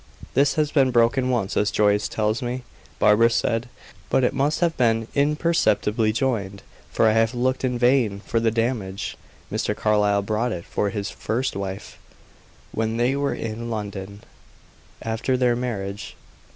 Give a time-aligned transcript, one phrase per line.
[0.33, 2.63] "This has been broken once, as Joyce tells me,"
[2.97, 3.69] Barbara said.
[4.09, 8.49] "But it must have been imperceptibly joined, for I have looked in vain for the
[8.49, 9.15] damage.
[9.51, 9.75] Mr.
[9.77, 11.99] Carlyle bought it for his first wife,
[12.71, 14.23] when they were in London,
[15.03, 16.15] after their marriage.